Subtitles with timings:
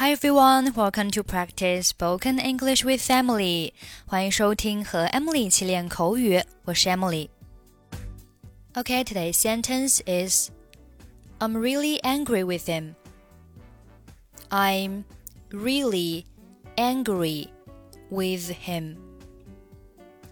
[0.00, 3.72] Hi everyone, welcome to practice spoken English with Emily.
[4.06, 10.50] 欢迎收听和 Emily 一起练口语，我是 Emily。Okay, today's sentence is
[11.38, 12.94] I'm really angry with him.
[14.50, 15.04] I'm
[15.50, 16.24] really
[16.76, 17.48] angry
[18.10, 18.96] with him.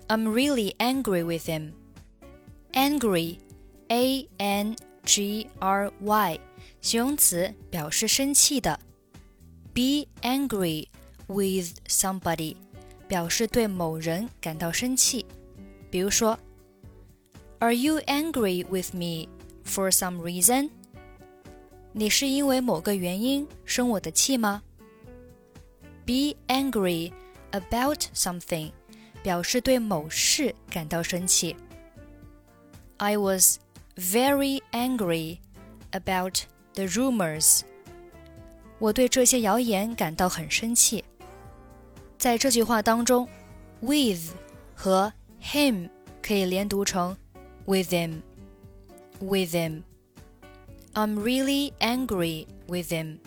[0.08, 1.72] I'm really angry with him.
[2.72, 3.38] Angry,
[3.88, 6.40] A N G R Y，
[6.80, 8.79] 形容词，表示生气的。
[9.79, 10.89] Be angry
[11.26, 12.57] with somebody，
[13.08, 15.26] 表示对某人感到生气。
[15.90, 16.39] 比如说，
[17.58, 19.29] Are you angry with me
[19.64, 20.71] for some reason？
[21.93, 24.62] 你是因为某个原因生我的气吗？
[26.04, 27.12] Be angry
[27.53, 28.72] about something，
[29.22, 31.57] 表示对某事感到生气。
[32.98, 33.58] I was
[33.97, 35.39] very angry
[35.92, 36.41] about
[36.75, 37.61] the rumors
[38.80, 41.03] 我对这些谣言感到很生气。
[42.17, 43.28] 在这句话当中
[43.81, 44.34] ，with
[44.73, 45.90] 和 him
[46.22, 47.16] 可以连读成
[47.66, 48.22] with him。
[49.20, 49.84] with him。
[50.94, 53.20] I'm really angry with him.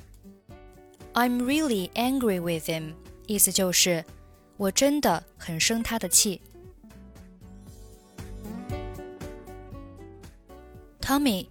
[1.12, 2.94] I'm really angry with him，
[3.26, 4.04] 意思就是
[4.56, 6.40] 我真的很生他的气。
[11.00, 11.46] Tommy，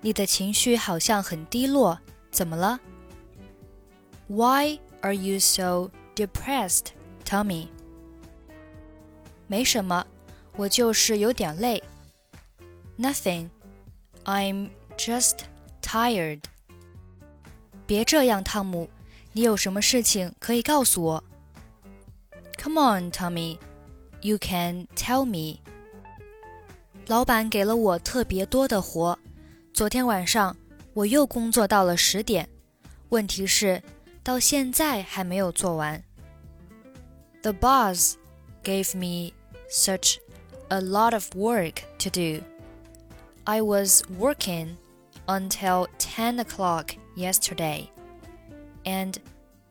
[0.00, 1.98] 你的情绪好像很低落，
[2.30, 2.78] 怎么了
[4.28, 6.86] Why are you so depressed,
[7.24, 7.68] Tommy？
[9.46, 10.04] 没什么，
[10.56, 11.80] 我就是有点累。
[12.98, 13.50] Nothing,
[14.24, 15.42] I'm just
[15.80, 16.40] tired.
[17.86, 18.90] 别这样，汤米，
[19.32, 21.24] 你有什么事情可以告诉我
[22.58, 23.58] ？Come on, Tommy,
[24.22, 25.60] you can tell me.
[27.06, 29.16] 老板给了我特别多的活，
[29.72, 30.56] 昨天晚上
[30.94, 32.48] 我又工作到了十点。
[33.10, 33.80] 问题是。
[34.25, 36.03] 到现在还没有做完。
[37.41, 38.15] The boss
[38.63, 39.33] gave me
[39.69, 40.17] such
[40.69, 42.43] a lot of work to do.
[43.45, 44.77] I was working
[45.25, 47.89] until 10 o'clock yesterday,
[48.83, 49.15] and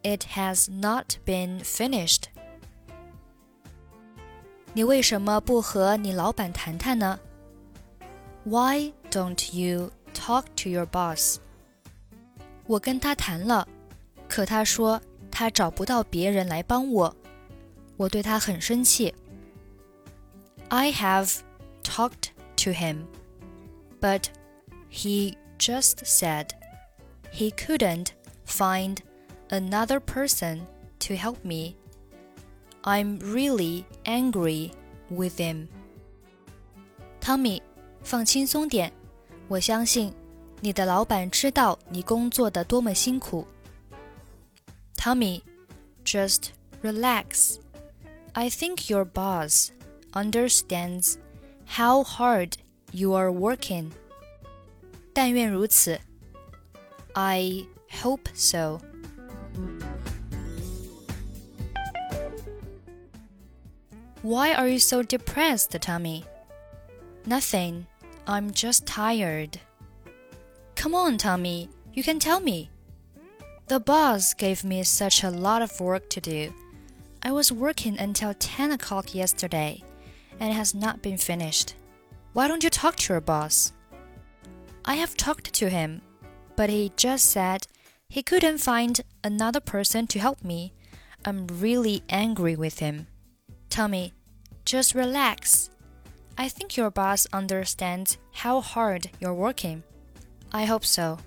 [0.03, 2.25] it has not been finished.
[4.73, 7.19] 你为什么不和你老板谈谈呢？
[8.45, 11.39] Why don't you talk to your boss?
[12.67, 13.69] 我跟他谈了。
[14.29, 15.01] 可他说
[15.31, 17.17] 他找不到别人来帮我，
[17.97, 19.15] 我对他很生气。
[20.69, 21.39] I have
[21.83, 23.07] talked to him,
[24.01, 24.27] but
[24.91, 26.51] he just said
[27.33, 28.09] he couldn't
[28.47, 28.99] find
[29.49, 30.61] another person
[31.01, 31.75] to help me.
[32.83, 34.71] I'm really angry
[35.11, 35.67] with him.
[37.21, 37.61] Tommy，
[38.03, 38.93] 放轻松点，
[39.49, 40.15] 我相信
[40.61, 43.47] 你的老板知道你工作的多么辛苦。
[45.06, 45.44] Tommy.
[46.04, 47.60] Just relax.
[48.34, 49.72] I think your boss
[50.16, 51.20] understands
[51.66, 52.58] how hard
[52.92, 53.92] you are working.
[55.14, 56.00] 但愿如此.
[57.14, 57.68] I
[58.02, 58.82] hope so.
[64.24, 66.26] Why are you so depressed, Tommy?
[67.28, 67.86] Nothing.
[68.26, 69.60] I'm just tired.
[70.74, 71.70] Come on, Tommy.
[71.94, 72.72] You can tell me.
[73.68, 76.54] The boss gave me such a lot of work to do.
[77.24, 79.84] I was working until 10 o'clock yesterday,
[80.40, 81.74] and it has not been finished.
[82.34, 83.74] Why don't you talk to your boss?
[84.86, 86.02] I have talked to him,
[86.56, 87.66] but he just said
[88.08, 90.72] he couldn't find another person to help me.
[91.26, 93.08] I'm really angry with him.
[93.72, 94.14] Tommy,
[94.64, 95.72] just relax.
[96.38, 99.82] I think your boss understands how hard you're working.
[100.54, 101.18] I hope so.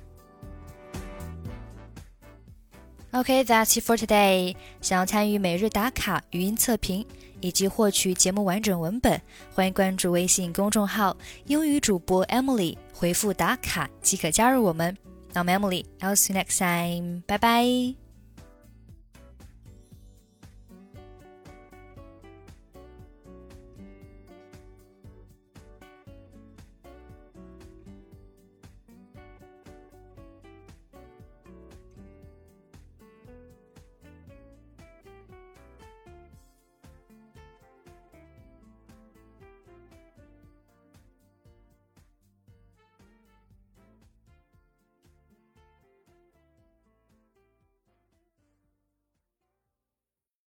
[3.18, 4.54] OK, that's it for today.
[4.80, 7.04] 想要参与每日打卡、语音测评
[7.40, 9.20] 以及获取节目完整文本，
[9.52, 14.96] 欢迎关注微信公众号“英语主播 Emily”，回复“打卡”即可加入我们。
[15.32, 17.22] 那么，Emily，I'll see you next time.
[17.26, 18.07] 拜拜。